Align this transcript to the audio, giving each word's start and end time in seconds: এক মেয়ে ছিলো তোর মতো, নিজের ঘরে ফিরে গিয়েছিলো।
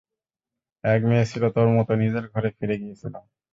এক 0.83 1.01
মেয়ে 1.09 1.29
ছিলো 1.31 1.47
তোর 1.55 1.67
মতো, 1.75 1.91
নিজের 1.95 2.25
ঘরে 2.33 2.49
ফিরে 2.57 2.75
গিয়েছিলো। 2.81 3.19